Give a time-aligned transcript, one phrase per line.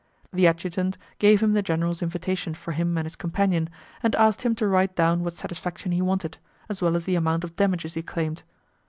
[0.33, 3.69] The adjutant gave him the general's invitation for him and his companion,
[4.01, 6.39] and asked him to write down what satisfaction he wanted,
[6.69, 8.41] as well as the amount of damages he claimed.